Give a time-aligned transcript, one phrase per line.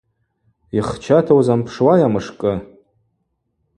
[0.77, 2.53] Йхчата узампшуайа мышкӏы?